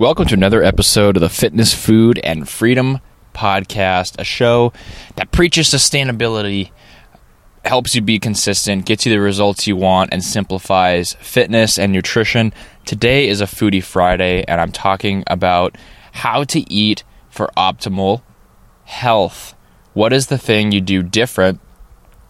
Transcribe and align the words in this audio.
Welcome 0.00 0.28
to 0.28 0.34
another 0.34 0.62
episode 0.62 1.18
of 1.18 1.20
the 1.20 1.28
Fitness, 1.28 1.74
Food, 1.74 2.18
and 2.24 2.48
Freedom 2.48 3.00
Podcast, 3.34 4.18
a 4.18 4.24
show 4.24 4.72
that 5.16 5.30
preaches 5.30 5.68
sustainability, 5.68 6.70
helps 7.66 7.94
you 7.94 8.00
be 8.00 8.18
consistent, 8.18 8.86
gets 8.86 9.04
you 9.04 9.12
the 9.12 9.20
results 9.20 9.66
you 9.66 9.76
want, 9.76 10.08
and 10.10 10.24
simplifies 10.24 11.12
fitness 11.20 11.78
and 11.78 11.92
nutrition. 11.92 12.54
Today 12.86 13.28
is 13.28 13.42
a 13.42 13.44
Foodie 13.44 13.84
Friday, 13.84 14.42
and 14.48 14.58
I'm 14.58 14.72
talking 14.72 15.22
about 15.26 15.76
how 16.12 16.44
to 16.44 16.60
eat 16.72 17.04
for 17.28 17.50
optimal 17.54 18.22
health. 18.84 19.54
What 19.92 20.14
is 20.14 20.28
the 20.28 20.38
thing 20.38 20.72
you 20.72 20.80
do 20.80 21.02
different 21.02 21.60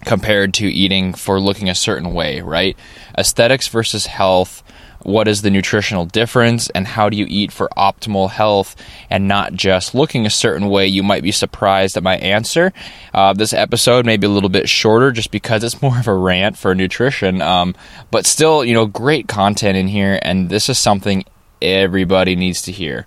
compared 0.04 0.54
to 0.54 0.66
eating 0.66 1.14
for 1.14 1.38
looking 1.38 1.68
a 1.68 1.76
certain 1.76 2.14
way, 2.14 2.40
right? 2.40 2.76
Aesthetics 3.16 3.68
versus 3.68 4.06
health 4.06 4.64
what 5.02 5.28
is 5.28 5.42
the 5.42 5.50
nutritional 5.50 6.06
difference 6.06 6.68
and 6.70 6.86
how 6.86 7.08
do 7.08 7.16
you 7.16 7.26
eat 7.28 7.52
for 7.52 7.68
optimal 7.76 8.30
health 8.30 8.76
and 9.08 9.26
not 9.26 9.54
just 9.54 9.94
looking 9.94 10.26
a 10.26 10.30
certain 10.30 10.68
way. 10.68 10.86
You 10.86 11.02
might 11.02 11.22
be 11.22 11.32
surprised 11.32 11.96
at 11.96 12.02
my 12.02 12.16
answer. 12.16 12.72
Uh, 13.14 13.32
this 13.32 13.52
episode 13.52 14.06
may 14.06 14.16
be 14.16 14.26
a 14.26 14.30
little 14.30 14.48
bit 14.48 14.68
shorter 14.68 15.10
just 15.10 15.30
because 15.30 15.64
it's 15.64 15.80
more 15.82 15.98
of 15.98 16.08
a 16.08 16.14
rant 16.14 16.56
for 16.56 16.74
nutrition 16.74 17.40
um, 17.42 17.74
but 18.10 18.26
still 18.26 18.64
you 18.64 18.74
know 18.74 18.86
great 18.86 19.28
content 19.28 19.76
in 19.76 19.88
here 19.88 20.18
and 20.22 20.50
this 20.50 20.68
is 20.68 20.78
something 20.78 21.24
everybody 21.62 22.36
needs 22.36 22.62
to 22.62 22.72
hear. 22.72 23.06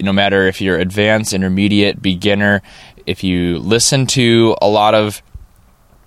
No 0.00 0.12
matter 0.12 0.46
if 0.48 0.60
you're 0.60 0.78
advanced 0.78 1.32
intermediate 1.32 2.00
beginner 2.00 2.62
if 3.06 3.24
you 3.24 3.58
listen 3.58 4.06
to 4.06 4.56
a 4.62 4.68
lot 4.68 4.94
of 4.94 5.22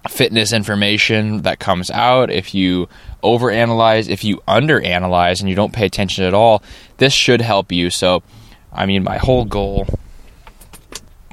fitness 0.10 0.54
information 0.54 1.44
that 1.44 1.60
comes 1.60 1.90
out, 1.92 2.30
if 2.30 2.54
you 2.54 2.88
overanalyze, 3.24 4.10
if 4.10 4.24
you 4.24 4.42
underanalyze 4.48 5.40
and 5.40 5.50
you 5.50 5.56
don't 5.56 5.74
pay 5.74 5.86
attention 5.86 6.26
at 6.26 6.34
all, 6.34 6.62
this 6.98 7.14
should 7.14 7.42
help 7.42 7.72
you. 7.72 7.90
So, 7.90 8.22
I 8.72 8.86
mean, 8.86 9.04
my 9.04 9.18
whole 9.18 9.46
goal 9.46 9.88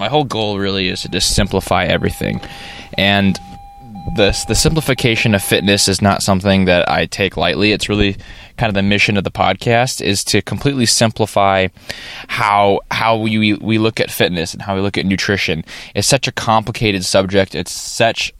my 0.00 0.08
whole 0.08 0.24
goal 0.24 0.58
really 0.58 0.88
is 0.88 1.02
to 1.02 1.08
just 1.08 1.36
simplify 1.36 1.84
everything. 1.84 2.40
And 2.94 3.38
the 4.16 4.36
the 4.48 4.54
simplification 4.54 5.34
of 5.34 5.42
fitness 5.42 5.88
is 5.88 6.00
not 6.00 6.22
something 6.22 6.64
that 6.64 6.90
I 6.90 7.04
take 7.04 7.36
lightly. 7.36 7.72
It's 7.72 7.88
really 7.88 8.16
kind 8.56 8.70
of 8.70 8.74
the 8.74 8.82
mission 8.82 9.18
of 9.18 9.24
the 9.24 9.30
podcast 9.30 10.00
is 10.00 10.24
to 10.24 10.40
completely 10.40 10.86
simplify 10.86 11.68
how 12.28 12.80
how 12.90 13.18
we 13.18 13.52
we 13.54 13.78
look 13.78 14.00
at 14.00 14.10
fitness 14.10 14.54
and 14.54 14.62
how 14.62 14.74
we 14.74 14.80
look 14.80 14.96
at 14.96 15.04
nutrition. 15.04 15.64
It's 15.94 16.08
such 16.08 16.26
a 16.26 16.32
complicated 16.32 17.04
subject. 17.04 17.54
It's 17.54 17.70
such 17.70 18.32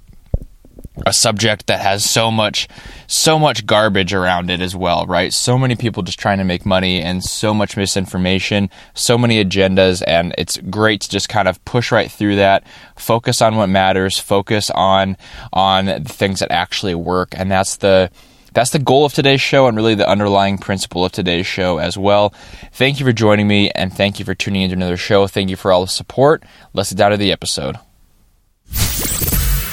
a 1.06 1.12
subject 1.12 1.66
that 1.66 1.80
has 1.80 2.08
so 2.08 2.30
much 2.30 2.68
so 3.06 3.38
much 3.38 3.66
garbage 3.66 4.12
around 4.12 4.50
it 4.50 4.60
as 4.60 4.74
well 4.76 5.06
right 5.06 5.32
so 5.32 5.58
many 5.58 5.74
people 5.74 6.02
just 6.02 6.18
trying 6.18 6.38
to 6.38 6.44
make 6.44 6.66
money 6.66 7.00
and 7.00 7.22
so 7.24 7.52
much 7.54 7.76
misinformation 7.76 8.68
so 8.94 9.16
many 9.16 9.42
agendas 9.42 10.02
and 10.06 10.34
it's 10.38 10.56
great 10.68 11.00
to 11.00 11.08
just 11.08 11.28
kind 11.28 11.48
of 11.48 11.62
push 11.64 11.90
right 11.90 12.10
through 12.10 12.36
that 12.36 12.64
focus 12.96 13.40
on 13.40 13.56
what 13.56 13.68
matters 13.68 14.18
focus 14.18 14.70
on 14.70 15.16
on 15.52 15.86
the 15.86 16.00
things 16.00 16.40
that 16.40 16.50
actually 16.50 16.94
work 16.94 17.28
and 17.36 17.50
that's 17.50 17.76
the 17.76 18.10
that's 18.52 18.70
the 18.70 18.78
goal 18.78 19.04
of 19.04 19.12
today's 19.12 19.40
show 19.40 19.66
and 19.66 19.76
really 19.76 19.94
the 19.94 20.08
underlying 20.08 20.58
principle 20.58 21.04
of 21.04 21.12
today's 21.12 21.46
show 21.46 21.78
as 21.78 21.96
well. 21.96 22.34
Thank 22.72 22.98
you 22.98 23.06
for 23.06 23.12
joining 23.12 23.46
me 23.46 23.70
and 23.70 23.92
thank 23.92 24.18
you 24.18 24.24
for 24.24 24.34
tuning 24.34 24.62
into 24.62 24.74
another 24.74 24.96
show. 24.96 25.26
Thank 25.26 25.50
you 25.50 25.56
for 25.56 25.70
all 25.72 25.82
the 25.82 25.88
support. 25.88 26.42
Let's 26.72 26.90
get 26.90 26.98
down 26.98 27.10
to 27.12 27.16
the 27.16 27.32
episode. 27.32 27.76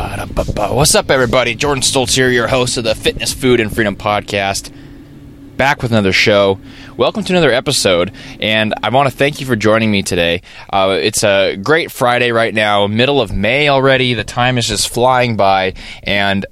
What's 0.00 0.94
up, 0.94 1.10
everybody? 1.10 1.54
Jordan 1.54 1.82
Stolz 1.82 2.14
here, 2.14 2.30
your 2.30 2.48
host 2.48 2.78
of 2.78 2.84
the 2.84 2.94
Fitness, 2.94 3.34
Food, 3.34 3.60
and 3.60 3.74
Freedom 3.74 3.94
Podcast. 3.94 4.72
Back 5.58 5.82
with 5.82 5.92
another 5.92 6.14
show. 6.14 6.58
Welcome 6.96 7.22
to 7.24 7.34
another 7.34 7.52
episode, 7.52 8.10
and 8.40 8.72
I 8.82 8.88
want 8.88 9.10
to 9.10 9.14
thank 9.14 9.40
you 9.40 9.46
for 9.46 9.56
joining 9.56 9.90
me 9.90 10.02
today. 10.02 10.40
Uh, 10.72 10.98
it's 10.98 11.22
a 11.22 11.56
great 11.56 11.92
Friday 11.92 12.32
right 12.32 12.54
now, 12.54 12.86
middle 12.86 13.20
of 13.20 13.30
May 13.30 13.68
already. 13.68 14.14
The 14.14 14.24
time 14.24 14.56
is 14.56 14.68
just 14.68 14.88
flying 14.88 15.36
by, 15.36 15.74
and 16.02 16.46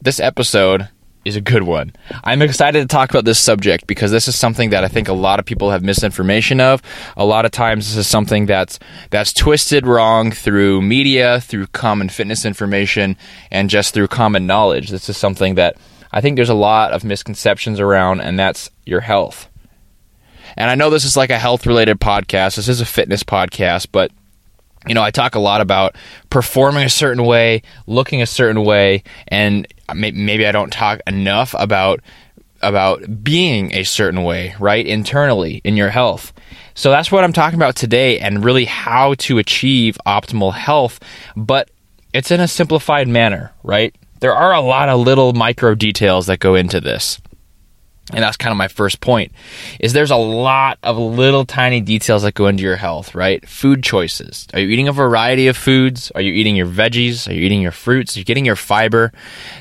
this 0.00 0.20
episode 0.20 0.88
is 1.26 1.34
a 1.34 1.40
good 1.40 1.64
one. 1.64 1.92
I'm 2.22 2.40
excited 2.40 2.80
to 2.80 2.86
talk 2.86 3.10
about 3.10 3.24
this 3.24 3.40
subject 3.40 3.88
because 3.88 4.12
this 4.12 4.28
is 4.28 4.36
something 4.36 4.70
that 4.70 4.84
I 4.84 4.88
think 4.88 5.08
a 5.08 5.12
lot 5.12 5.40
of 5.40 5.44
people 5.44 5.72
have 5.72 5.82
misinformation 5.82 6.60
of. 6.60 6.80
A 7.16 7.24
lot 7.24 7.44
of 7.44 7.50
times 7.50 7.88
this 7.88 7.96
is 7.96 8.06
something 8.06 8.46
that's 8.46 8.78
that's 9.10 9.32
twisted 9.32 9.88
wrong 9.88 10.30
through 10.30 10.82
media, 10.82 11.40
through 11.40 11.66
common 11.68 12.08
fitness 12.08 12.44
information, 12.44 13.16
and 13.50 13.68
just 13.68 13.92
through 13.92 14.06
common 14.06 14.46
knowledge. 14.46 14.90
This 14.90 15.08
is 15.08 15.16
something 15.16 15.56
that 15.56 15.76
I 16.12 16.20
think 16.20 16.36
there's 16.36 16.48
a 16.48 16.54
lot 16.54 16.92
of 16.92 17.02
misconceptions 17.02 17.80
around 17.80 18.20
and 18.20 18.38
that's 18.38 18.70
your 18.84 19.00
health. 19.00 19.48
And 20.56 20.70
I 20.70 20.76
know 20.76 20.90
this 20.90 21.04
is 21.04 21.16
like 21.16 21.30
a 21.30 21.40
health 21.40 21.66
related 21.66 22.00
podcast. 22.00 22.54
This 22.54 22.68
is 22.68 22.80
a 22.80 22.86
fitness 22.86 23.24
podcast, 23.24 23.88
but 23.90 24.12
you 24.86 24.94
know, 24.94 25.02
I 25.02 25.10
talk 25.10 25.34
a 25.34 25.40
lot 25.40 25.60
about 25.60 25.96
performing 26.30 26.84
a 26.84 26.88
certain 26.88 27.24
way, 27.24 27.62
looking 27.88 28.22
a 28.22 28.26
certain 28.26 28.64
way, 28.64 29.02
and 29.26 29.66
maybe 29.94 30.46
I 30.46 30.52
don't 30.52 30.72
talk 30.72 31.00
enough 31.06 31.54
about 31.58 32.00
about 32.62 33.22
being 33.22 33.72
a 33.74 33.84
certain 33.84 34.22
way, 34.22 34.54
right? 34.58 34.86
Internally 34.86 35.60
in 35.62 35.76
your 35.76 35.90
health. 35.90 36.32
So 36.74 36.90
that's 36.90 37.12
what 37.12 37.22
I'm 37.22 37.32
talking 37.32 37.58
about 37.58 37.76
today 37.76 38.18
and 38.18 38.44
really 38.44 38.64
how 38.64 39.14
to 39.14 39.38
achieve 39.38 39.98
optimal 40.06 40.52
health, 40.52 41.00
but 41.36 41.70
it's 42.12 42.30
in 42.30 42.40
a 42.40 42.48
simplified 42.48 43.08
manner, 43.08 43.52
right? 43.62 43.94
There 44.20 44.34
are 44.34 44.54
a 44.54 44.60
lot 44.60 44.88
of 44.88 45.00
little 45.00 45.32
micro 45.34 45.74
details 45.74 46.26
that 46.26 46.40
go 46.40 46.54
into 46.54 46.80
this 46.80 47.20
and 48.12 48.22
that's 48.22 48.36
kind 48.36 48.52
of 48.52 48.56
my 48.56 48.68
first 48.68 49.00
point 49.00 49.32
is 49.80 49.92
there's 49.92 50.12
a 50.12 50.16
lot 50.16 50.78
of 50.82 50.96
little 50.96 51.44
tiny 51.44 51.80
details 51.80 52.22
that 52.22 52.34
go 52.34 52.46
into 52.46 52.62
your 52.62 52.76
health 52.76 53.14
right? 53.14 53.46
Food 53.48 53.82
choices. 53.82 54.46
Are 54.54 54.60
you 54.60 54.68
eating 54.68 54.88
a 54.88 54.92
variety 54.92 55.48
of 55.48 55.56
foods? 55.56 56.12
Are 56.14 56.20
you 56.20 56.32
eating 56.32 56.56
your 56.56 56.66
veggies? 56.66 57.28
Are 57.28 57.32
you 57.32 57.42
eating 57.42 57.62
your 57.62 57.72
fruits? 57.72 58.16
Are 58.16 58.20
you 58.20 58.24
getting 58.24 58.44
your 58.44 58.56
fiber? 58.56 59.12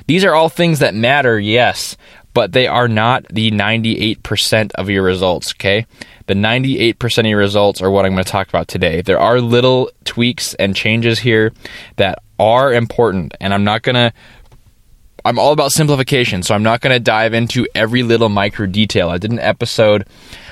These 0.08 0.24
are 0.24 0.34
all 0.34 0.50
things 0.50 0.80
that 0.80 0.94
matter 0.94 1.40
yes 1.40 1.98
but 2.34 2.52
they 2.52 2.68
are 2.68 2.90
not 2.90 3.26
the 3.30 3.50
98% 3.50 4.74
of 4.74 4.90
your 4.90 5.04
results 5.04 5.54
okay? 5.54 5.86
The 6.28 6.34
98% 6.34 7.20
of 7.20 7.26
your 7.26 7.40
results 7.40 7.82
are 7.82 7.90
what 7.90 8.06
i'm 8.06 8.12
going 8.12 8.24
to 8.24 8.30
talk 8.30 8.50
about 8.50 8.68
today. 8.68 9.02
There 9.02 9.20
are 9.20 9.40
little 9.42 9.90
tweaks 10.04 10.54
and 10.56 10.76
changes 10.76 11.20
here 11.20 11.54
that 11.96 12.20
are 12.38 12.74
important 12.74 13.34
and 13.40 13.54
i'm 13.54 13.64
not 13.64 13.82
going 13.82 13.96
to 13.96 14.14
I'm 15.26 15.40
all 15.40 15.52
about 15.52 15.72
simplification, 15.72 16.44
so 16.44 16.54
I'm 16.54 16.62
not 16.62 16.82
going 16.82 16.94
to 16.94 17.00
dive 17.00 17.34
into 17.34 17.68
every 17.74 18.04
little 18.04 18.30
micro 18.30 18.68
detail. 18.68 19.10
I 19.10 19.18
did 19.18 19.32
an 19.32 19.40
episode 19.40 20.08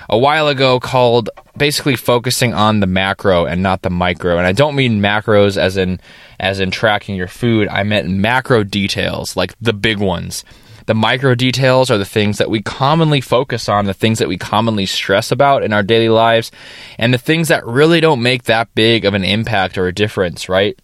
a 0.09 0.17
while 0.17 0.47
ago 0.47 0.79
called 0.79 1.29
basically 1.55 1.95
focusing 1.95 2.55
on 2.55 2.79
the 2.79 2.87
macro 2.87 3.45
and 3.45 3.61
not 3.61 3.83
the 3.83 3.91
micro. 3.91 4.39
And 4.39 4.47
I 4.47 4.51
don't 4.51 4.75
mean 4.75 4.99
macros 4.99 5.57
as 5.57 5.77
in 5.77 5.99
as 6.39 6.59
in 6.59 6.71
tracking 6.71 7.15
your 7.15 7.27
food. 7.27 7.67
I 7.67 7.83
meant 7.83 8.09
macro 8.09 8.63
details, 8.63 9.37
like 9.37 9.53
the 9.61 9.73
big 9.73 9.99
ones. 9.99 10.43
The 10.87 10.95
micro 10.95 11.35
details 11.35 11.91
are 11.91 11.99
the 11.99 12.03
things 12.03 12.39
that 12.39 12.49
we 12.49 12.63
commonly 12.63 13.21
focus 13.21 13.69
on, 13.69 13.85
the 13.85 13.93
things 13.93 14.17
that 14.17 14.27
we 14.27 14.37
commonly 14.37 14.87
stress 14.87 15.31
about 15.31 15.61
in 15.61 15.71
our 15.71 15.83
daily 15.83 16.09
lives, 16.09 16.51
and 16.97 17.13
the 17.13 17.19
things 17.19 17.47
that 17.49 17.63
really 17.65 18.01
don't 18.01 18.23
make 18.23 18.45
that 18.45 18.73
big 18.73 19.05
of 19.05 19.13
an 19.13 19.23
impact 19.23 19.77
or 19.77 19.85
a 19.85 19.93
difference, 19.93 20.49
right? 20.49 20.77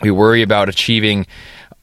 We 0.00 0.10
worry 0.10 0.40
about 0.40 0.70
achieving 0.70 1.26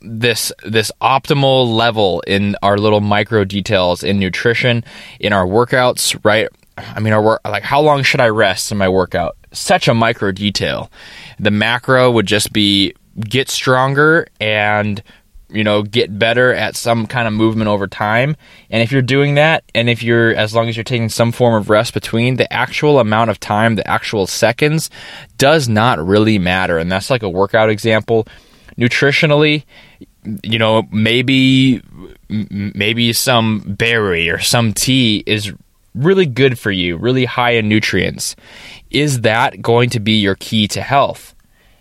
this 0.08 0.52
this 0.64 0.92
optimal 1.02 1.74
level 1.74 2.22
in 2.28 2.56
our 2.64 2.78
little 2.78 3.02
micro 3.02 3.44
details 3.44 4.04
in 4.04 4.20
nutrition, 4.20 4.84
in 5.20 5.34
our 5.34 5.46
workouts, 5.46 6.20
right? 6.24 6.48
I 6.78 7.00
mean, 7.00 7.14
our 7.14 7.22
work, 7.22 7.42
like 7.46 7.64
how 7.64 7.82
long 7.82 8.04
should 8.04 8.22
I 8.22 8.30
rest 8.30 8.72
in 8.72 8.78
my 8.78 8.90
workout? 8.90 9.36
Such 9.52 9.88
a 9.88 9.94
micro 9.94 10.32
detail. 10.32 10.92
The 11.40 11.52
macro 11.52 12.12
would 12.12 12.28
just 12.28 12.54
be 12.54 12.94
get 13.20 13.50
stronger 13.50 14.28
and 14.40 15.02
you 15.50 15.64
know 15.64 15.82
get 15.82 16.18
better 16.20 16.54
at 16.54 16.76
some 16.76 17.08
kind 17.08 17.28
of 17.28 17.34
movement 17.34 17.68
over 17.68 17.88
time 17.88 18.36
and 18.70 18.84
if 18.84 18.92
you're 18.92 19.02
doing 19.02 19.36
that 19.36 19.64
and 19.74 19.90
if 19.90 20.04
you're 20.04 20.36
as 20.36 20.54
long 20.54 20.68
as 20.68 20.76
you're 20.76 20.84
taking 20.84 21.10
some 21.10 21.32
form 21.32 21.56
of 21.56 21.70
rest 21.70 21.94
between 21.94 22.36
the 22.36 22.52
actual 22.52 23.00
amount 23.00 23.30
of 23.30 23.40
time 23.40 23.76
the 23.76 23.88
actual 23.88 24.28
seconds 24.28 24.90
does 25.38 25.68
not 25.70 26.06
really 26.06 26.38
matter 26.38 26.78
and 26.78 26.92
that's 26.92 27.10
like 27.10 27.24
a 27.24 27.30
workout 27.30 27.70
example 27.70 28.28
nutritionally, 28.78 29.64
you 30.44 30.60
know, 30.60 30.84
maybe 30.92 31.82
maybe 32.30 33.14
some 33.14 33.60
berry 33.66 34.30
or 34.30 34.40
some 34.40 34.74
tea 34.74 35.24
is 35.26 35.54
really 35.96 36.26
good 36.26 36.60
for 36.60 36.72
you, 36.72 36.98
really 36.98 37.26
high 37.26 37.52
in 37.52 37.68
nutrients. 37.68 38.36
Is 38.92 39.22
that 39.22 39.62
going 39.62 39.90
to 39.92 40.00
be 40.00 40.14
your 40.14 40.36
key 40.36 40.68
to 40.70 40.82
health? 40.82 41.34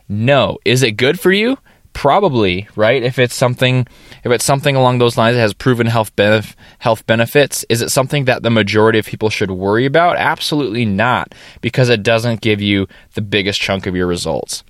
No. 0.09 0.59
Is 0.65 0.83
it 0.83 0.93
good 0.93 1.19
for 1.21 1.33
you? 1.33 1.59
Probably, 1.93 2.69
right? 2.77 3.03
If 3.03 3.19
it's 3.19 3.35
something 3.35 3.87
if 4.23 4.31
it's 4.31 4.45
something 4.45 4.77
along 4.77 4.99
those 4.99 5.17
lines 5.17 5.37
that 5.37 5.41
has 5.41 5.55
proven 5.55 5.87
health 5.87 6.15
benef- 6.15 6.55
health 6.79 7.07
benefits, 7.07 7.65
is 7.71 7.81
it 7.81 7.91
something 7.91 8.27
that 8.27 8.43
the 8.43 8.51
majority 8.51 8.99
of 8.99 9.07
people 9.07 9.31
should 9.31 9.51
worry 9.51 9.87
about? 9.87 10.17
Absolutely 10.17 10.85
not, 10.85 11.35
because 11.63 11.89
it 11.89 12.03
doesn't 12.03 12.43
give 12.43 12.61
you 12.61 12.87
the 13.15 13.23
biggest 13.23 13.61
chunk 13.61 13.87
of 13.87 13.97
your 13.97 14.07
results. 14.07 14.63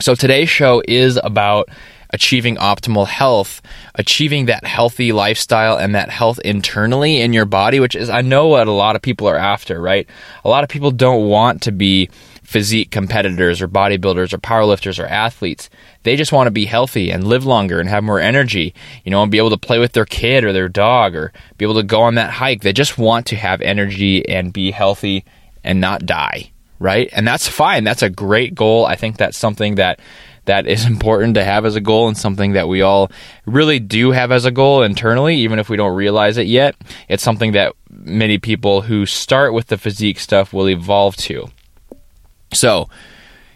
So 0.00 0.14
today's 0.14 0.48
show 0.48 0.82
is 0.88 1.20
about 1.22 1.68
achieving 2.08 2.56
optimal 2.56 3.06
health, 3.06 3.60
achieving 3.94 4.46
that 4.46 4.64
healthy 4.64 5.12
lifestyle 5.12 5.76
and 5.76 5.94
that 5.94 6.08
health 6.08 6.40
internally 6.42 7.20
in 7.20 7.34
your 7.34 7.44
body, 7.44 7.80
which 7.80 7.94
is, 7.94 8.08
I 8.08 8.22
know 8.22 8.48
what 8.48 8.66
a 8.66 8.72
lot 8.72 8.96
of 8.96 9.02
people 9.02 9.28
are 9.28 9.36
after, 9.36 9.78
right? 9.78 10.08
A 10.42 10.48
lot 10.48 10.64
of 10.64 10.70
people 10.70 10.90
don't 10.90 11.28
want 11.28 11.60
to 11.62 11.72
be 11.72 12.08
physique 12.42 12.90
competitors 12.90 13.60
or 13.60 13.68
bodybuilders 13.68 14.32
or 14.32 14.38
powerlifters 14.38 14.98
or 14.98 15.06
athletes. 15.06 15.68
They 16.02 16.16
just 16.16 16.32
want 16.32 16.46
to 16.46 16.50
be 16.50 16.64
healthy 16.64 17.10
and 17.10 17.28
live 17.28 17.44
longer 17.44 17.78
and 17.78 17.88
have 17.90 18.02
more 18.02 18.18
energy, 18.20 18.74
you 19.04 19.10
know, 19.10 19.22
and 19.22 19.30
be 19.30 19.38
able 19.38 19.50
to 19.50 19.58
play 19.58 19.78
with 19.78 19.92
their 19.92 20.06
kid 20.06 20.44
or 20.44 20.52
their 20.54 20.70
dog 20.70 21.14
or 21.14 21.30
be 21.58 21.64
able 21.66 21.76
to 21.76 21.82
go 21.82 22.00
on 22.00 22.14
that 22.14 22.30
hike. 22.30 22.62
They 22.62 22.72
just 22.72 22.96
want 22.96 23.26
to 23.26 23.36
have 23.36 23.60
energy 23.60 24.26
and 24.26 24.50
be 24.50 24.70
healthy 24.70 25.26
and 25.62 25.78
not 25.78 26.06
die, 26.06 26.52
right? 26.80 27.08
And 27.12 27.28
that's 27.28 27.46
fine. 27.46 27.84
That's 27.84 28.02
a 28.02 28.10
great 28.10 28.54
goal. 28.56 28.86
I 28.86 28.96
think 28.96 29.18
that's 29.18 29.38
something 29.38 29.76
that 29.76 30.00
that 30.46 30.66
is 30.66 30.84
important 30.94 31.34
to 31.34 31.44
have 31.44 31.64
as 31.64 31.76
a 31.76 31.80
goal 31.80 32.08
and 32.08 32.18
something 32.18 32.52
that 32.52 32.66
we 32.66 32.82
all 32.82 33.12
really 33.46 33.78
do 33.78 34.10
have 34.10 34.32
as 34.32 34.44
a 34.44 34.50
goal 34.50 34.82
internally, 34.82 35.36
even 35.36 35.60
if 35.60 35.68
we 35.68 35.76
don't 35.76 35.94
realize 35.94 36.36
it 36.38 36.48
yet. 36.48 36.74
It's 37.08 37.22
something 37.22 37.52
that 37.52 37.74
many 37.88 38.38
people 38.38 38.82
who 38.82 39.06
start 39.06 39.52
with 39.52 39.68
the 39.68 39.78
physique 39.78 40.18
stuff 40.18 40.52
will 40.52 40.68
evolve 40.68 41.16
to. 41.16 41.48
So, 42.52 42.88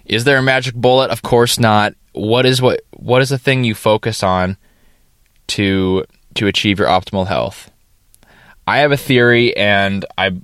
is 0.04 0.24
there 0.24 0.38
a 0.38 0.42
magic 0.42 0.74
bullet? 0.74 1.10
Of 1.10 1.22
course 1.22 1.58
not. 1.58 1.94
What 2.12 2.46
is 2.46 2.62
what 2.62 2.82
what 2.92 3.22
is 3.22 3.30
the 3.30 3.38
thing 3.38 3.64
you 3.64 3.74
focus 3.74 4.22
on 4.22 4.56
to 5.48 6.04
to 6.34 6.46
achieve 6.46 6.78
your 6.78 6.88
optimal 6.88 7.26
health? 7.26 7.70
I 8.66 8.78
have 8.78 8.92
a 8.92 8.96
theory 8.96 9.56
and 9.56 10.04
I 10.16 10.36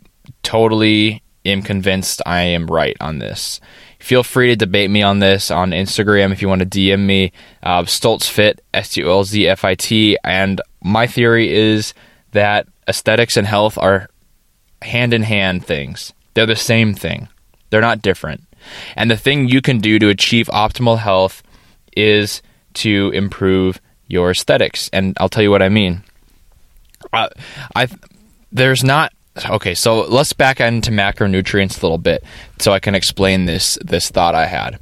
totally 0.43 1.23
am 1.45 1.63
convinced 1.63 2.23
I 2.27 2.41
am 2.43 2.67
right 2.67 2.97
on 3.01 3.19
this. 3.19 3.61
Feel 3.99 4.23
free 4.23 4.49
to 4.49 4.57
debate 4.57 4.91
me 4.91 5.03
on 5.03 5.19
this 5.19 5.51
on 5.51 5.71
Instagram 5.71 6.33
if 6.33 6.41
you 6.41 6.49
want 6.49 6.61
to 6.61 6.67
DM 6.67 7.01
me. 7.01 7.33
Uh, 7.63 7.83
StolzFit, 7.83 8.61
S 8.73 8.91
T 8.91 9.05
O 9.05 9.11
L 9.11 9.25
Z 9.25 9.47
F 9.47 9.65
I 9.65 9.75
T. 9.75 10.17
And 10.25 10.61
my 10.83 11.07
theory 11.07 11.53
is 11.53 11.95
that 12.33 12.67
aesthetics 12.89 13.37
and 13.37 13.47
health 13.47 13.77
are 13.79 14.09
hand 14.83 15.13
in 15.13 15.23
hand 15.23 15.65
things, 15.65 16.13
they're 16.35 16.47
the 16.47 16.57
same 16.57 16.95
thing. 16.95 17.29
They're 17.69 17.81
not 17.81 18.03
different. 18.03 18.47
And 18.97 19.11
the 19.11 19.17
thing 19.17 19.49
you 19.49 19.63
can 19.63 19.79
do 19.79 19.99
to 19.99 20.09
achieve 20.09 20.47
optimal 20.49 20.99
health 20.99 21.43
is 21.97 22.43
to 22.75 23.11
improve 23.15 23.81
your 24.07 24.31
aesthetics. 24.31 24.91
And 24.93 25.17
I'll 25.21 25.29
tell 25.29 25.43
you 25.43 25.51
what 25.51 25.63
I 25.63 25.69
mean. 25.69 26.03
Uh, 27.13 27.29
I 27.75 27.89
there's 28.53 28.85
not 28.85 29.13
okay. 29.49 29.75
So 29.75 30.03
let's 30.03 30.33
back 30.33 30.61
into 30.61 30.91
macronutrients 30.91 31.79
a 31.79 31.83
little 31.83 31.99
bit, 31.99 32.25
so 32.59 32.73
I 32.73 32.81
can 32.81 32.95
explain 32.95 33.47
this 33.47 33.79
this 33.83 34.11
thought 34.11 34.35
I 34.35 34.47
had 34.47 34.79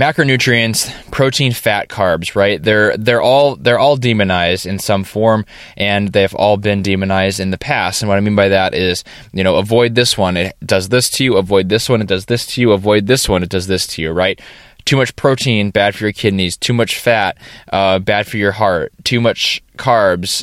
macronutrients, 0.00 0.90
protein, 1.10 1.52
fat, 1.52 1.88
carbs, 1.88 2.34
right? 2.34 2.62
They're 2.62 2.96
they're 2.96 3.20
all 3.20 3.56
they're 3.56 3.78
all 3.78 3.96
demonized 3.96 4.64
in 4.64 4.78
some 4.78 5.04
form 5.04 5.44
and 5.76 6.08
they've 6.08 6.34
all 6.34 6.56
been 6.56 6.82
demonized 6.82 7.38
in 7.38 7.50
the 7.50 7.58
past. 7.58 8.00
And 8.00 8.08
what 8.08 8.16
I 8.16 8.20
mean 8.20 8.34
by 8.34 8.48
that 8.48 8.74
is, 8.74 9.04
you 9.32 9.44
know, 9.44 9.56
avoid 9.56 9.94
this 9.94 10.16
one, 10.16 10.38
it 10.38 10.56
does 10.64 10.88
this 10.88 11.10
to 11.10 11.24
you, 11.24 11.36
avoid 11.36 11.68
this 11.68 11.88
one, 11.88 12.00
it 12.00 12.08
does 12.08 12.24
this 12.24 12.46
to 12.46 12.62
you, 12.62 12.72
avoid 12.72 13.06
this 13.06 13.28
one, 13.28 13.42
it 13.42 13.50
does 13.50 13.66
this 13.66 13.86
to 13.88 14.02
you, 14.02 14.10
right? 14.10 14.40
Too 14.86 14.96
much 14.96 15.14
protein, 15.16 15.70
bad 15.70 15.94
for 15.94 16.04
your 16.04 16.12
kidneys. 16.12 16.56
Too 16.56 16.72
much 16.72 16.98
fat, 16.98 17.36
uh, 17.70 17.98
bad 17.98 18.26
for 18.26 18.38
your 18.38 18.52
heart. 18.52 18.92
Too 19.04 19.20
much 19.20 19.62
carbs, 19.76 20.42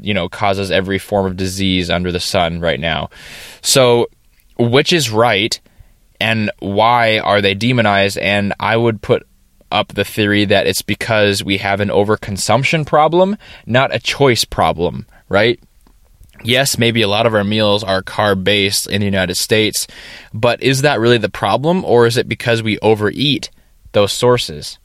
you 0.00 0.14
know, 0.14 0.28
causes 0.28 0.70
every 0.70 0.98
form 0.98 1.26
of 1.26 1.36
disease 1.36 1.90
under 1.90 2.12
the 2.12 2.20
sun 2.20 2.60
right 2.60 2.80
now. 2.80 3.10
So, 3.62 4.08
which 4.58 4.92
is 4.92 5.10
right? 5.10 5.60
and 6.20 6.50
why 6.58 7.18
are 7.18 7.40
they 7.40 7.54
demonized? 7.54 8.18
And 8.18 8.52
I 8.60 8.76
would 8.76 9.02
put 9.02 9.26
up 9.72 9.88
the 9.88 10.04
theory 10.04 10.44
that 10.44 10.66
it's 10.66 10.82
because 10.82 11.42
we 11.42 11.58
have 11.58 11.80
an 11.80 11.88
overconsumption 11.88 12.86
problem, 12.86 13.36
not 13.66 13.94
a 13.94 13.98
choice 13.98 14.44
problem, 14.44 15.06
right? 15.28 15.58
Yes, 16.42 16.78
maybe 16.78 17.02
a 17.02 17.08
lot 17.08 17.26
of 17.26 17.34
our 17.34 17.44
meals 17.44 17.82
are 17.82 18.02
carb 18.02 18.44
based 18.44 18.86
in 18.86 19.00
the 19.00 19.06
United 19.06 19.36
States, 19.36 19.86
but 20.34 20.62
is 20.62 20.82
that 20.82 21.00
really 21.00 21.18
the 21.18 21.28
problem, 21.28 21.84
or 21.84 22.06
is 22.06 22.16
it 22.16 22.28
because 22.28 22.62
we 22.62 22.78
overeat 22.80 23.50
those 23.92 24.12
sources? 24.12 24.78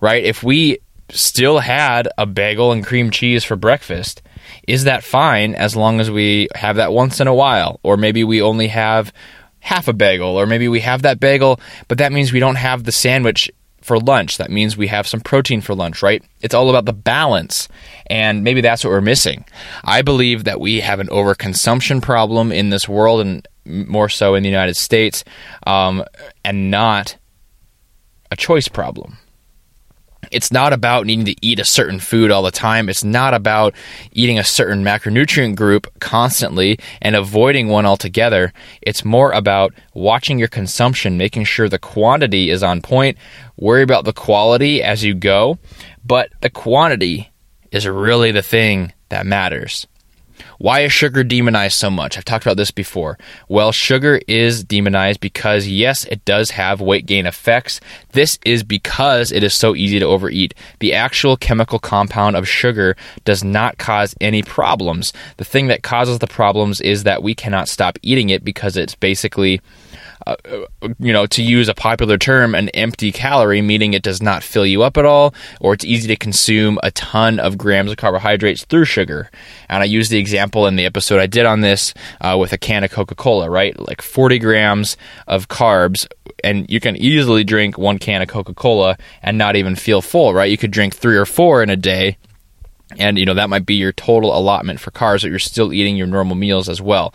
Right? 0.00 0.24
If 0.24 0.42
we 0.42 0.78
still 1.10 1.58
had 1.58 2.08
a 2.18 2.26
bagel 2.26 2.72
and 2.72 2.84
cream 2.84 3.10
cheese 3.10 3.44
for 3.44 3.56
breakfast, 3.56 4.22
is 4.66 4.84
that 4.84 5.04
fine 5.04 5.54
as 5.54 5.76
long 5.76 6.00
as 6.00 6.10
we 6.10 6.48
have 6.54 6.76
that 6.76 6.92
once 6.92 7.20
in 7.20 7.26
a 7.26 7.34
while? 7.34 7.80
Or 7.82 7.96
maybe 7.96 8.24
we 8.24 8.42
only 8.42 8.68
have 8.68 9.12
half 9.60 9.88
a 9.88 9.92
bagel, 9.92 10.38
or 10.38 10.46
maybe 10.46 10.68
we 10.68 10.80
have 10.80 11.02
that 11.02 11.20
bagel, 11.20 11.60
but 11.88 11.98
that 11.98 12.12
means 12.12 12.32
we 12.32 12.40
don't 12.40 12.56
have 12.56 12.84
the 12.84 12.92
sandwich 12.92 13.50
for 13.80 13.98
lunch. 13.98 14.38
That 14.38 14.50
means 14.50 14.76
we 14.76 14.88
have 14.88 15.06
some 15.06 15.20
protein 15.20 15.60
for 15.60 15.74
lunch, 15.74 16.02
right? 16.02 16.22
It's 16.42 16.54
all 16.54 16.68
about 16.68 16.84
the 16.84 16.92
balance. 16.92 17.68
And 18.08 18.44
maybe 18.44 18.60
that's 18.60 18.84
what 18.84 18.90
we're 18.90 19.00
missing. 19.00 19.44
I 19.84 20.02
believe 20.02 20.44
that 20.44 20.60
we 20.60 20.80
have 20.80 21.00
an 21.00 21.08
overconsumption 21.08 22.02
problem 22.02 22.52
in 22.52 22.70
this 22.70 22.88
world 22.88 23.20
and 23.20 23.48
more 23.64 24.08
so 24.08 24.34
in 24.34 24.42
the 24.42 24.48
United 24.48 24.76
States, 24.76 25.24
um, 25.66 26.04
and 26.44 26.70
not 26.70 27.16
a 28.30 28.36
choice 28.36 28.68
problem 28.68 29.18
it's 30.30 30.52
not 30.52 30.72
about 30.72 31.06
needing 31.06 31.24
to 31.26 31.34
eat 31.40 31.58
a 31.58 31.64
certain 31.64 32.00
food 32.00 32.30
all 32.30 32.42
the 32.42 32.50
time. 32.50 32.88
It's 32.88 33.04
not 33.04 33.34
about 33.34 33.74
eating 34.12 34.38
a 34.38 34.44
certain 34.44 34.84
macronutrient 34.84 35.56
group 35.56 35.86
constantly 36.00 36.78
and 37.00 37.16
avoiding 37.16 37.68
one 37.68 37.86
altogether. 37.86 38.52
It's 38.82 39.04
more 39.04 39.32
about 39.32 39.74
watching 39.94 40.38
your 40.38 40.48
consumption, 40.48 41.16
making 41.16 41.44
sure 41.44 41.68
the 41.68 41.78
quantity 41.78 42.50
is 42.50 42.62
on 42.62 42.82
point. 42.82 43.18
Worry 43.56 43.82
about 43.82 44.04
the 44.04 44.12
quality 44.12 44.82
as 44.82 45.04
you 45.04 45.14
go, 45.14 45.58
but 46.04 46.30
the 46.40 46.50
quantity 46.50 47.30
is 47.70 47.86
really 47.86 48.32
the 48.32 48.42
thing 48.42 48.92
that 49.08 49.26
matters. 49.26 49.86
Why 50.58 50.80
is 50.80 50.92
sugar 50.92 51.22
demonized 51.22 51.76
so 51.78 51.88
much? 51.88 52.18
I've 52.18 52.24
talked 52.24 52.44
about 52.44 52.56
this 52.56 52.72
before. 52.72 53.16
Well, 53.48 53.70
sugar 53.70 54.20
is 54.26 54.64
demonized 54.64 55.20
because, 55.20 55.68
yes, 55.68 56.04
it 56.06 56.24
does 56.24 56.50
have 56.50 56.80
weight 56.80 57.06
gain 57.06 57.26
effects. 57.26 57.80
This 58.10 58.40
is 58.44 58.64
because 58.64 59.30
it 59.30 59.44
is 59.44 59.54
so 59.54 59.76
easy 59.76 60.00
to 60.00 60.04
overeat. 60.04 60.54
The 60.80 60.94
actual 60.94 61.36
chemical 61.36 61.78
compound 61.78 62.34
of 62.34 62.48
sugar 62.48 62.96
does 63.24 63.44
not 63.44 63.78
cause 63.78 64.16
any 64.20 64.42
problems. 64.42 65.12
The 65.36 65.44
thing 65.44 65.68
that 65.68 65.84
causes 65.84 66.18
the 66.18 66.26
problems 66.26 66.80
is 66.80 67.04
that 67.04 67.22
we 67.22 67.36
cannot 67.36 67.68
stop 67.68 67.96
eating 68.02 68.30
it 68.30 68.44
because 68.44 68.76
it's 68.76 68.96
basically 68.96 69.60
uh, 70.28 70.68
you 70.98 71.12
know, 71.12 71.26
to 71.26 71.42
use 71.42 71.68
a 71.68 71.74
popular 71.74 72.18
term, 72.18 72.54
an 72.54 72.68
empty 72.70 73.12
calorie, 73.12 73.62
meaning 73.62 73.94
it 73.94 74.02
does 74.02 74.22
not 74.22 74.42
fill 74.42 74.66
you 74.66 74.82
up 74.82 74.96
at 74.96 75.04
all, 75.04 75.34
or 75.60 75.72
it's 75.72 75.84
easy 75.84 76.08
to 76.08 76.16
consume 76.16 76.78
a 76.82 76.90
ton 76.90 77.40
of 77.40 77.56
grams 77.56 77.90
of 77.90 77.96
carbohydrates 77.96 78.64
through 78.64 78.84
sugar. 78.84 79.30
And 79.68 79.82
I 79.82 79.86
used 79.86 80.10
the 80.10 80.18
example 80.18 80.66
in 80.66 80.76
the 80.76 80.84
episode 80.84 81.20
I 81.20 81.26
did 81.26 81.46
on 81.46 81.60
this 81.60 81.94
uh, 82.20 82.36
with 82.38 82.52
a 82.52 82.58
can 82.58 82.84
of 82.84 82.90
Coca 82.90 83.14
Cola, 83.14 83.48
right? 83.48 83.78
Like 83.78 84.02
40 84.02 84.38
grams 84.38 84.96
of 85.26 85.48
carbs, 85.48 86.06
and 86.44 86.70
you 86.70 86.80
can 86.80 86.96
easily 86.96 87.44
drink 87.44 87.78
one 87.78 87.98
can 87.98 88.22
of 88.22 88.28
Coca 88.28 88.54
Cola 88.54 88.98
and 89.22 89.38
not 89.38 89.56
even 89.56 89.76
feel 89.76 90.02
full, 90.02 90.34
right? 90.34 90.50
You 90.50 90.58
could 90.58 90.70
drink 90.70 90.94
three 90.94 91.16
or 91.16 91.26
four 91.26 91.62
in 91.62 91.70
a 91.70 91.76
day 91.76 92.18
and 92.96 93.18
you 93.18 93.24
know 93.26 93.34
that 93.34 93.50
might 93.50 93.66
be 93.66 93.74
your 93.74 93.92
total 93.92 94.36
allotment 94.36 94.80
for 94.80 94.90
carbs 94.90 95.22
but 95.22 95.30
you're 95.30 95.38
still 95.38 95.72
eating 95.72 95.96
your 95.96 96.06
normal 96.06 96.36
meals 96.36 96.68
as 96.68 96.80
well. 96.80 97.12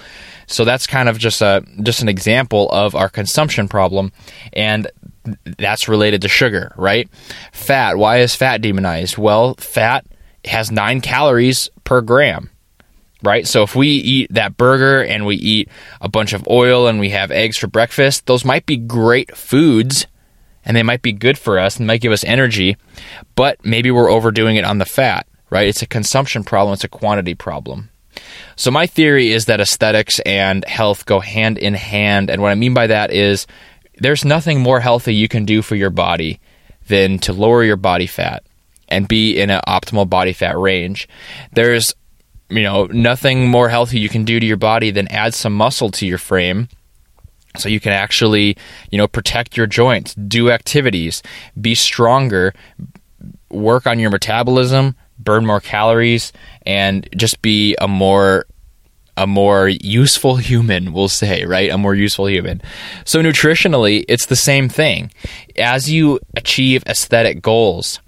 So 0.48 0.65
that's 0.65 0.86
kind 0.86 1.10
of 1.10 1.18
just 1.18 1.42
a 1.42 1.63
just 1.82 2.01
an 2.01 2.10
example 2.10 2.70
of 2.72 2.96
our 2.96 3.10
consumption 3.10 3.68
problem. 3.68 4.12
And 4.51 4.88
that's 5.58 5.88
related 5.88 6.22
to 6.24 6.27
sugar 6.27 6.74
right? 6.77 7.10
Fat. 7.51 7.98
Why 7.98 8.20
is 8.20 8.36
fat 8.36 8.62
demonized? 8.62 9.18
Well 9.18 9.56
fat 9.56 10.06
has 10.46 10.72
9 10.72 11.01
calories 11.01 11.70
per 11.84 12.01
gram 12.01 12.50
right? 13.24 13.48
So 13.48 13.63
if 13.63 13.74
we 13.74 13.88
eat 13.88 14.34
that 14.34 14.58
burger 14.58 15.01
and 15.01 15.25
we 15.25 15.38
eat 15.38 15.70
a 16.01 16.10
bunch 16.10 16.34
of 16.34 16.46
oil 16.50 16.88
and 16.88 17.00
we 17.00 17.12
have 17.12 17.32
eggs 17.32 17.58
for 17.58 17.68
breakfast 17.68 18.25
those 18.25 18.46
might 18.46 18.65
be 18.65 18.77
great 18.77 19.36
foods 19.36 20.06
and 20.65 20.77
they 20.77 20.84
might 20.84 21.01
be 21.01 21.13
good 21.13 21.38
for 21.38 21.58
us 21.58 21.77
and 21.77 21.88
might 21.88 22.01
give 22.01 22.12
us 22.12 22.24
energy 22.25 22.77
but 23.36 23.65
maybe 23.65 23.89
we're 23.89 24.12
overdoing 24.12 24.58
it 24.58 24.65
on 24.65 24.77
the 24.77 24.86
fat 24.86 25.25
right? 25.54 25.68
It's 25.68 25.84
a 25.84 25.88
consumption 25.88 26.44
problem, 26.44 26.74
it's 26.74 26.84
a 26.84 26.88
quantity 26.88 27.36
problem. 27.36 27.92
So, 28.56 28.72
my 28.72 28.88
theory 28.88 29.32
is 29.32 29.46
that 29.46 29.62
aesthetics 29.62 30.20
and 30.22 30.66
health 30.66 31.06
go 31.06 31.20
hand 31.20 31.60
in 31.60 31.76
hand. 31.76 32.32
And 32.32 32.42
what 32.42 32.52
I 32.52 32.56
mean 32.56 32.74
by 32.74 32.88
that 32.88 33.12
is 33.12 33.46
there's 34.00 34.26
nothing 34.26 34.60
more 34.60 34.80
healthy 34.80 35.14
you 35.14 35.28
can 35.28 35.46
do 35.46 35.62
for 35.62 35.76
your 35.76 35.92
body 35.92 36.40
than 36.88 37.20
to 37.20 37.34
lower 37.34 37.64
your 37.64 37.78
body 37.78 38.08
fat 38.08 38.44
and 38.90 39.08
be 39.08 39.40
in 39.40 39.52
an 39.52 39.62
optimal 39.68 40.10
body 40.10 40.34
fat 40.34 40.58
range. 40.58 41.08
There's, 41.52 41.94
you 42.50 42.64
know, 42.64 42.86
nothing 42.86 43.48
more 43.48 43.70
healthy 43.70 44.00
you 44.00 44.10
can 44.10 44.26
do 44.26 44.40
to 44.40 44.46
your 44.46 44.58
body 44.58 44.90
than 44.90 45.08
add 45.10 45.36
some 45.36 45.54
muscle 45.54 45.92
to 45.92 46.08
your 46.08 46.18
frame 46.18 46.68
so 47.58 47.70
you 47.70 47.80
can 47.80 47.94
actually, 47.94 48.58
you 48.90 48.98
know, 48.98 49.08
protect 49.08 49.56
your 49.56 49.68
joints, 49.68 50.16
do 50.16 50.50
activities, 50.50 51.22
be 51.60 51.76
stronger, 51.76 52.54
work 53.52 53.86
on 53.86 54.00
your 54.00 54.10
metabolism, 54.10 54.96
burn 55.20 55.46
more 55.46 55.60
calories, 55.60 56.34
and 56.65 57.08
just 57.15 57.41
be 57.41 57.75
a 57.79 57.88
more 57.88 58.46
a 59.15 59.27
more 59.27 59.67
useful 59.67 60.36
human, 60.38 60.93
we'll 60.93 61.10
say, 61.10 61.46
right? 61.46 61.70
A 61.70 61.77
more 61.77 61.96
useful 61.96 62.27
human. 62.27 62.62
So 63.05 63.22
nutritionally, 63.22 64.05
it's 64.08 64.25
the 64.25 64.36
same 64.36 64.70
thing. 64.70 65.12
As 65.58 65.91
you 65.91 66.20
achieve 66.36 66.84
aesthetic 66.88 67.41
goals, 67.41 68.00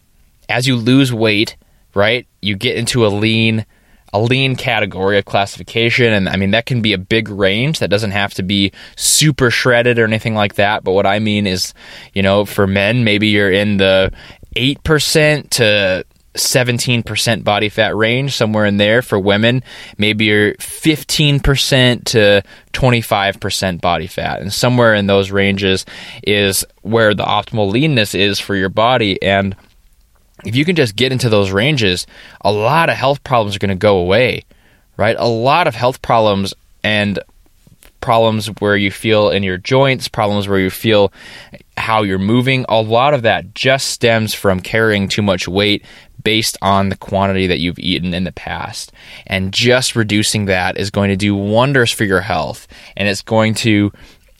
as 0.49 0.67
you 0.67 0.75
lose 0.75 1.13
weight, 1.13 1.55
right? 1.93 2.27
You 2.41 2.55
get 2.55 2.75
into 2.75 3.05
a 3.05 3.09
lean 3.09 3.65
a 4.13 4.19
lean 4.19 4.55
category 4.55 5.17
of 5.17 5.25
classification 5.25 6.13
and 6.13 6.29
I 6.29 6.37
mean 6.37 6.51
that 6.51 6.65
can 6.65 6.81
be 6.81 6.93
a 6.93 6.97
big 6.97 7.27
range 7.27 7.79
that 7.79 7.89
doesn't 7.89 8.11
have 8.11 8.33
to 8.35 8.43
be 8.43 8.71
super 8.95 9.51
shredded 9.51 9.99
or 9.99 10.05
anything 10.05 10.35
like 10.35 10.55
that 10.55 10.85
but 10.85 10.93
what 10.93 11.05
I 11.05 11.19
mean 11.19 11.45
is 11.45 11.73
you 12.13 12.23
know 12.23 12.45
for 12.45 12.65
men 12.65 13.03
maybe 13.03 13.27
you're 13.27 13.51
in 13.51 13.75
the 13.75 14.13
8% 14.55 15.49
to 15.49 16.05
17% 16.35 17.43
body 17.43 17.69
fat 17.69 17.95
range 17.95 18.35
somewhere 18.35 18.65
in 18.65 18.77
there 18.77 19.01
for 19.01 19.19
women. 19.19 19.63
Maybe 19.97 20.25
you're 20.25 20.53
15% 20.55 22.03
to 22.05 22.43
25% 22.73 23.81
body 23.81 24.07
fat. 24.07 24.41
And 24.41 24.53
somewhere 24.53 24.93
in 24.93 25.07
those 25.07 25.31
ranges 25.31 25.85
is 26.23 26.65
where 26.81 27.13
the 27.13 27.23
optimal 27.23 27.71
leanness 27.71 28.13
is 28.13 28.39
for 28.39 28.55
your 28.55 28.69
body. 28.69 29.21
And 29.21 29.55
if 30.43 30.55
you 30.55 30.65
can 30.65 30.75
just 30.75 30.95
get 30.95 31.11
into 31.11 31.29
those 31.29 31.51
ranges, 31.51 32.05
a 32.41 32.51
lot 32.51 32.89
of 32.89 32.95
health 32.95 33.23
problems 33.23 33.55
are 33.55 33.59
going 33.59 33.69
to 33.69 33.75
go 33.75 33.97
away, 33.97 34.43
right? 34.97 35.15
A 35.17 35.27
lot 35.27 35.67
of 35.67 35.75
health 35.75 36.01
problems 36.01 36.53
and 36.83 37.19
problems 38.01 38.47
where 38.59 38.77
you 38.77 38.91
feel 38.91 39.31
in 39.31 39.41
your 39.41 39.57
joints, 39.57 40.07
problems 40.07 40.47
where 40.47 40.59
you 40.59 40.69
feel 40.69 41.11
how 41.77 42.03
you're 42.03 42.19
moving, 42.19 42.63
a 42.69 42.79
lot 42.79 43.15
of 43.15 43.23
that 43.23 43.55
just 43.55 43.89
stems 43.89 44.33
from 44.33 44.59
carrying 44.59 45.07
too 45.07 45.23
much 45.23 45.47
weight 45.47 45.83
based 46.25 46.57
on 46.61 46.89
the 46.89 46.97
quantity 46.97 47.47
that 47.47 47.59
you've 47.59 47.79
eaten 47.79 48.13
in 48.13 48.25
the 48.25 48.31
past. 48.33 48.91
And 49.27 49.53
just 49.53 49.95
reducing 49.95 50.45
that 50.45 50.77
is 50.77 50.89
going 50.89 51.09
to 51.09 51.15
do 51.15 51.33
wonders 51.33 51.91
for 51.91 52.03
your 52.03 52.19
health. 52.19 52.67
And 52.97 53.07
it's 53.07 53.21
going 53.21 53.53
to 53.53 53.93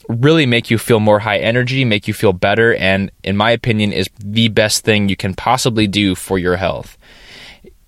really 0.08 0.44
make 0.44 0.70
you 0.70 0.76
feel 0.76 1.00
more 1.00 1.20
high 1.20 1.38
energy, 1.38 1.84
make 1.84 2.06
you 2.06 2.14
feel 2.14 2.32
better, 2.32 2.74
and 2.74 3.10
in 3.24 3.36
my 3.36 3.50
opinion, 3.50 3.92
is 3.92 4.08
the 4.18 4.48
best 4.48 4.84
thing 4.84 5.08
you 5.08 5.16
can 5.16 5.34
possibly 5.34 5.86
do 5.86 6.14
for 6.14 6.38
your 6.38 6.56
health. 6.56 6.98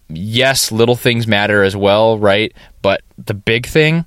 Yes, 0.09 0.73
little 0.73 0.97
things 0.97 1.27
matter 1.27 1.63
as 1.63 1.77
well, 1.77 2.19
right? 2.19 2.53
But 2.81 3.03
the 3.19 3.35
big 3.35 3.67
thing 3.67 4.07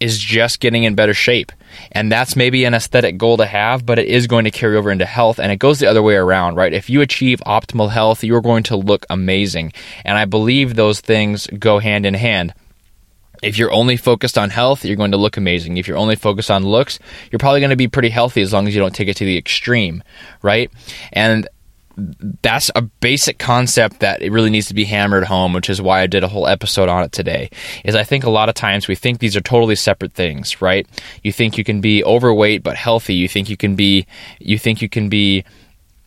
is 0.00 0.18
just 0.18 0.60
getting 0.60 0.84
in 0.84 0.94
better 0.94 1.14
shape. 1.14 1.52
And 1.92 2.10
that's 2.10 2.36
maybe 2.36 2.64
an 2.64 2.74
aesthetic 2.74 3.18
goal 3.18 3.36
to 3.38 3.46
have, 3.46 3.84
but 3.84 3.98
it 3.98 4.08
is 4.08 4.26
going 4.26 4.44
to 4.44 4.50
carry 4.50 4.76
over 4.76 4.90
into 4.90 5.06
health. 5.06 5.38
And 5.38 5.52
it 5.52 5.58
goes 5.58 5.78
the 5.78 5.86
other 5.86 6.02
way 6.02 6.16
around, 6.16 6.56
right? 6.56 6.72
If 6.72 6.90
you 6.90 7.00
achieve 7.00 7.40
optimal 7.46 7.90
health, 7.90 8.24
you're 8.24 8.40
going 8.40 8.64
to 8.64 8.76
look 8.76 9.06
amazing. 9.10 9.72
And 10.04 10.16
I 10.16 10.24
believe 10.24 10.74
those 10.74 11.00
things 11.00 11.46
go 11.58 11.78
hand 11.78 12.06
in 12.06 12.14
hand. 12.14 12.54
If 13.42 13.58
you're 13.58 13.72
only 13.72 13.98
focused 13.98 14.38
on 14.38 14.50
health, 14.50 14.84
you're 14.84 14.96
going 14.96 15.10
to 15.10 15.18
look 15.18 15.36
amazing. 15.36 15.76
If 15.76 15.86
you're 15.86 15.98
only 15.98 16.16
focused 16.16 16.50
on 16.50 16.64
looks, 16.64 16.98
you're 17.30 17.38
probably 17.38 17.60
going 17.60 17.70
to 17.70 17.76
be 17.76 17.88
pretty 17.88 18.08
healthy 18.08 18.40
as 18.40 18.52
long 18.52 18.66
as 18.66 18.74
you 18.74 18.80
don't 18.80 18.94
take 18.94 19.08
it 19.08 19.18
to 19.18 19.24
the 19.24 19.36
extreme, 19.36 20.02
right? 20.40 20.70
And 21.12 21.46
that's 21.96 22.70
a 22.74 22.82
basic 22.82 23.38
concept 23.38 24.00
that 24.00 24.22
it 24.22 24.32
really 24.32 24.50
needs 24.50 24.68
to 24.68 24.74
be 24.74 24.84
hammered 24.84 25.24
home, 25.24 25.52
which 25.52 25.70
is 25.70 25.80
why 25.80 26.00
I 26.00 26.06
did 26.06 26.24
a 26.24 26.28
whole 26.28 26.46
episode 26.46 26.88
on 26.88 27.04
it 27.04 27.12
today. 27.12 27.50
Is 27.84 27.94
I 27.94 28.02
think 28.04 28.24
a 28.24 28.30
lot 28.30 28.48
of 28.48 28.54
times 28.54 28.88
we 28.88 28.94
think 28.94 29.18
these 29.18 29.36
are 29.36 29.40
totally 29.40 29.76
separate 29.76 30.12
things, 30.12 30.60
right? 30.60 30.86
You 31.22 31.32
think 31.32 31.56
you 31.56 31.64
can 31.64 31.80
be 31.80 32.04
overweight 32.04 32.62
but 32.62 32.76
healthy. 32.76 33.14
You 33.14 33.28
think 33.28 33.48
you 33.48 33.56
can 33.56 33.76
be 33.76 34.06
you 34.40 34.58
think 34.58 34.82
you 34.82 34.88
can 34.88 35.08
be 35.08 35.44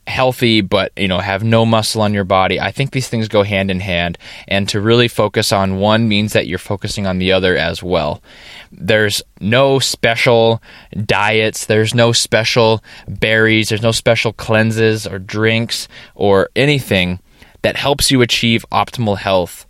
healthy 0.07 0.61
but 0.61 0.91
you 0.95 1.07
know 1.07 1.19
have 1.19 1.43
no 1.43 1.65
muscle 1.65 2.01
on 2.01 2.13
your 2.13 2.23
body 2.23 2.59
i 2.59 2.71
think 2.71 2.91
these 2.91 3.09
things 3.09 3.27
go 3.27 3.43
hand 3.43 3.69
in 3.71 3.79
hand. 3.79 4.17
And 4.47 4.69
to 4.69 4.81
really 4.81 5.07
focus 5.07 5.51
on 5.51 5.79
one 5.79 6.07
means 6.07 6.33
that 6.33 6.47
you're 6.47 6.59
focusing 6.59 7.07
on 7.07 7.17
the 7.17 7.31
other 7.31 7.55
as 7.55 7.81
well. 7.81 8.21
There's 8.71 9.21
no 9.39 9.79
special 9.79 10.61
diets 11.05 11.65
there's 11.65 11.93
no 11.93 12.11
special 12.11 12.83
berries 13.07 13.69
there's 13.69 13.81
no 13.81 13.91
special 13.91 14.33
cleanses 14.33 15.07
or 15.07 15.19
drinks 15.19 15.87
or 16.15 16.49
anything 16.55 17.19
that 17.61 17.75
helps 17.75 18.11
you 18.11 18.21
achieve 18.21 18.65
optimal 18.71 19.17
health 19.17 19.65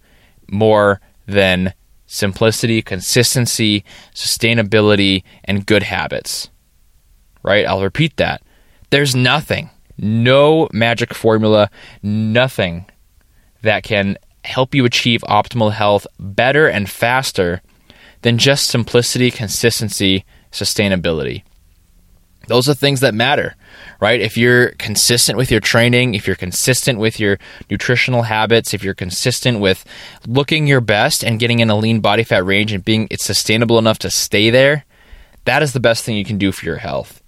more 0.50 1.00
than 1.26 1.74
simplicity 2.06 2.82
consistency 2.82 3.84
sustainability 4.14 5.24
and 5.44 5.66
good 5.66 5.84
habits. 5.84 6.50
Right? 7.44 7.66
I'll 7.66 7.84
repeat 7.84 8.18
that. 8.18 8.42
There's 8.90 9.16
nothing 9.16 9.70
no 9.98 10.68
magic 10.72 11.14
formula, 11.14 11.70
nothing 12.02 12.86
that 13.62 13.84
can 13.84 14.18
help 14.44 14.74
you 14.74 14.86
achieve 14.86 15.22
optimal 15.28 15.72
health 15.74 16.08
better 16.20 16.68
and 16.68 16.90
faster 16.90 17.62
than 18.22 18.38
just 18.38 18.68
simplicity, 18.68 19.30
consistency, 19.30 20.26
sustainability. 20.52 21.44
Those 22.48 22.70
are 22.70 22.74
things 22.74 23.02
that 23.02 23.14
matter, 23.14 23.56
right? 24.00 24.22
If 24.22 24.38
you're 24.38 24.70
consistent 24.74 25.38
with 25.38 25.52
your 25.52 25.60
training, 25.60 26.14
if 26.14 26.26
you're 26.26 26.36
consistent 26.36 26.98
with 26.98 27.20
your 27.20 27.38
nutritional 27.70 28.24
habits, 28.24 28.74
if 28.74 28.84
you're 28.84 28.94
consistent 28.94 29.60
with 29.60 29.84
looking 30.26 30.66
your 30.66 30.80
best 30.80 31.24
and 31.24 31.40
getting 31.40 31.60
in 31.60 31.70
a 31.70 31.76
lean 31.76 32.00
body 32.00 32.24
fat 32.24 32.46
range 32.46 32.72
and 32.72 32.86
being 32.86 33.08
it's 33.12 33.26
sustainable 33.26 33.78
enough 33.78 34.00
to 34.00 34.10
stay 34.10 34.50
there, 34.50 34.86
that 35.44 35.62
is 35.62 35.74
the 35.74 35.82
best 35.82 36.06
thing 36.06 36.16
you 36.16 36.24
can 36.24 36.38
do 36.38 36.54
for 36.54 36.66
your 36.66 36.78
health. 36.78 37.22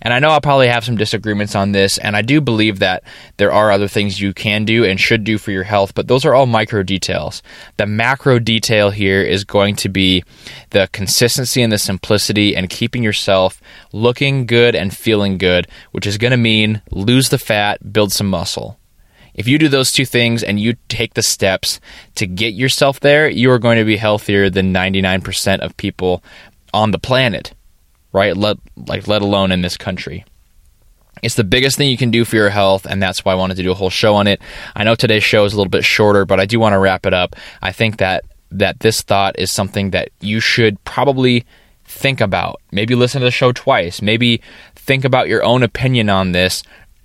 And 0.00 0.14
I 0.14 0.18
know 0.18 0.30
I'll 0.30 0.40
probably 0.40 0.68
have 0.68 0.84
some 0.84 0.96
disagreements 0.96 1.54
on 1.54 1.72
this, 1.72 1.98
and 1.98 2.16
I 2.16 2.22
do 2.22 2.40
believe 2.40 2.78
that 2.78 3.02
there 3.36 3.52
are 3.52 3.70
other 3.70 3.88
things 3.88 4.20
you 4.20 4.32
can 4.32 4.64
do 4.64 4.84
and 4.84 4.98
should 4.98 5.24
do 5.24 5.38
for 5.38 5.50
your 5.50 5.64
health, 5.64 5.94
but 5.94 6.08
those 6.08 6.24
are 6.24 6.34
all 6.34 6.46
micro 6.46 6.82
details. 6.82 7.42
The 7.76 7.86
macro 7.86 8.38
detail 8.38 8.90
here 8.90 9.22
is 9.22 9.44
going 9.44 9.76
to 9.76 9.88
be 9.88 10.24
the 10.70 10.88
consistency 10.92 11.62
and 11.62 11.72
the 11.72 11.78
simplicity 11.78 12.56
and 12.56 12.70
keeping 12.70 13.02
yourself 13.02 13.60
looking 13.92 14.46
good 14.46 14.74
and 14.74 14.94
feeling 14.94 15.38
good, 15.38 15.66
which 15.92 16.06
is 16.06 16.18
going 16.18 16.32
to 16.32 16.36
mean 16.36 16.82
lose 16.90 17.28
the 17.28 17.38
fat, 17.38 17.92
build 17.92 18.12
some 18.12 18.28
muscle. 18.28 18.78
If 19.34 19.46
you 19.46 19.56
do 19.56 19.68
those 19.68 19.92
two 19.92 20.04
things 20.04 20.42
and 20.42 20.58
you 20.58 20.74
take 20.88 21.14
the 21.14 21.22
steps 21.22 21.78
to 22.16 22.26
get 22.26 22.54
yourself 22.54 22.98
there, 22.98 23.28
you 23.28 23.52
are 23.52 23.60
going 23.60 23.78
to 23.78 23.84
be 23.84 23.96
healthier 23.96 24.50
than 24.50 24.74
99% 24.74 25.60
of 25.60 25.76
people 25.76 26.24
on 26.74 26.90
the 26.90 26.98
planet 26.98 27.54
right? 28.12 28.36
Let 28.36 28.58
like 28.76 29.06
let 29.06 29.22
alone 29.22 29.52
in 29.52 29.62
this 29.62 29.76
country. 29.76 30.24
It's 31.22 31.34
the 31.34 31.44
biggest 31.44 31.76
thing 31.76 31.90
you 31.90 31.96
can 31.96 32.10
do 32.10 32.24
for 32.24 32.36
your 32.36 32.50
health, 32.50 32.86
and 32.86 33.02
that's 33.02 33.24
why 33.24 33.32
I 33.32 33.36
wanted 33.36 33.56
to 33.56 33.62
do 33.62 33.72
a 33.72 33.74
whole 33.74 33.90
show 33.90 34.14
on 34.14 34.26
it. 34.26 34.40
I 34.76 34.84
know 34.84 34.94
today's 34.94 35.24
show 35.24 35.44
is 35.44 35.52
a 35.52 35.56
little 35.56 35.70
bit 35.70 35.84
shorter, 35.84 36.24
but 36.24 36.38
I 36.38 36.46
do 36.46 36.60
want 36.60 36.74
to 36.74 36.78
wrap 36.78 37.06
it 37.06 37.14
up. 37.14 37.34
I 37.60 37.72
think 37.72 37.98
that 37.98 38.24
that 38.50 38.80
this 38.80 39.02
thought 39.02 39.38
is 39.38 39.52
something 39.52 39.90
that 39.90 40.08
you 40.20 40.40
should 40.40 40.82
probably 40.84 41.44
think 41.84 42.20
about. 42.20 42.60
Maybe 42.72 42.94
listen 42.94 43.20
to 43.20 43.26
the 43.26 43.30
show 43.30 43.52
twice. 43.52 44.00
Maybe 44.00 44.40
think 44.74 45.04
about 45.04 45.28
your 45.28 45.42
own 45.42 45.62
opinion 45.62 46.08
on 46.08 46.32
this. 46.32 46.62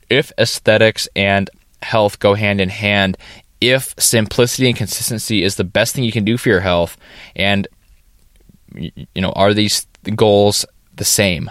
If 0.09 0.31
aesthetics 0.37 1.07
and 1.15 1.49
health 1.81 2.19
go 2.19 2.35
hand 2.35 2.61
in 2.61 2.69
hand, 2.69 3.17
if 3.59 3.95
simplicity 3.97 4.67
and 4.67 4.77
consistency 4.77 5.43
is 5.43 5.55
the 5.55 5.63
best 5.63 5.95
thing 5.95 6.03
you 6.03 6.11
can 6.11 6.25
do 6.25 6.37
for 6.37 6.49
your 6.49 6.59
health, 6.59 6.97
and 7.35 7.67
you 8.75 9.21
know, 9.21 9.31
are 9.31 9.53
these 9.53 9.87
goals 10.15 10.65
the 10.95 11.05
same. 11.05 11.49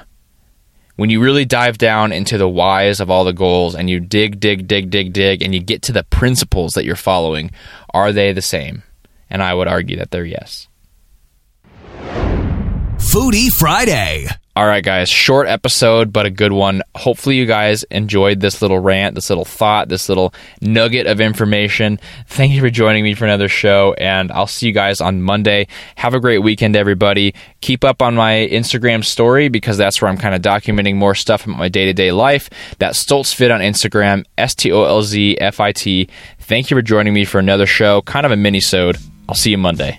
When 0.97 1.11
you 1.11 1.21
really 1.21 1.45
dive 1.45 1.79
down 1.79 2.13
into 2.13 2.37
the 2.39 2.49
whys 2.49 3.01
of 3.01 3.11
all 3.11 3.25
the 3.25 3.33
goals 3.33 3.75
and 3.75 3.89
you 3.89 3.99
dig, 3.99 4.39
dig, 4.39 4.69
dig, 4.69 4.91
dig, 4.91 5.13
dig, 5.13 5.43
and 5.43 5.55
you 5.55 5.61
get 5.61 5.83
to 5.83 5.93
the 5.93 6.05
principles 6.05 6.75
that 6.75 6.85
you're 6.85 6.97
following, 6.97 7.51
are 7.95 8.13
they 8.13 8.33
the 8.33 8.43
same? 8.43 8.83
And 9.31 9.43
I 9.43 9.55
would 9.55 9.69
argue 9.69 9.97
that 9.97 10.11
they're 10.11 10.25
yes. 10.25 10.69
Foodie 12.99 13.53
Friday. 13.53 14.29
All 14.55 14.67
right, 14.67 14.85
guys, 14.85 15.09
short 15.09 15.49
episode, 15.49 16.13
but 16.13 16.27
a 16.27 16.31
good 16.31 16.53
one. 16.53 16.83
Hopefully, 16.95 17.37
you 17.37 17.47
guys 17.47 17.85
enjoyed 17.85 18.41
this 18.41 18.61
little 18.61 18.79
rant, 18.79 19.15
this 19.15 19.31
little 19.31 19.47
thought, 19.47 19.89
this 19.89 20.11
little 20.11 20.35
nugget 20.61 21.07
of 21.07 21.23
information. 21.23 21.99
Thank 22.27 22.53
you 22.53 22.61
for 22.61 22.69
joining 22.69 23.03
me 23.03 23.15
for 23.15 23.25
another 23.25 23.49
show, 23.49 23.95
and 23.95 24.31
I'll 24.31 24.47
see 24.47 24.67
you 24.67 24.73
guys 24.73 25.01
on 25.01 25.23
Monday. 25.23 25.69
Have 25.97 26.13
a 26.13 26.21
great 26.21 26.41
weekend, 26.41 26.77
everybody. 26.77 27.35
Keep 27.63 27.83
up 27.83 28.03
on 28.03 28.15
my 28.15 28.47
Instagram 28.53 29.03
story 29.03 29.49
because 29.49 29.79
that's 29.79 30.03
where 30.03 30.11
I'm 30.11 30.19
kind 30.19 30.35
of 30.35 30.43
documenting 30.43 30.97
more 30.97 31.15
stuff 31.15 31.47
about 31.47 31.57
my 31.57 31.71
day 31.71 31.87
to 31.87 31.95
day 31.95 32.13
life. 32.13 32.51
That 32.79 32.93
Stolz 32.93 33.35
Fit 33.35 33.51
on 33.51 33.61
Instagram, 33.61 34.27
S 34.37 34.55
T 34.55 34.71
O 34.71 34.85
L 34.85 35.03
Z 35.03 35.39
F 35.41 35.61
I 35.61 35.73
T. 35.73 36.11
Thank 36.41 36.71
you 36.71 36.77
for 36.77 36.83
joining 36.83 37.15
me 37.15 37.25
for 37.25 37.39
another 37.39 37.65
show, 37.65 38.03
kind 38.03 38.27
of 38.27 38.33
a 38.33 38.37
mini-sode. 38.37 38.99
I'll 39.31 39.35
see 39.35 39.53
you 39.53 39.59
Monday. 39.59 39.99